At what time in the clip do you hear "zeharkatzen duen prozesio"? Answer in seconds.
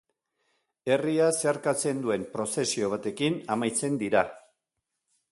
1.41-2.89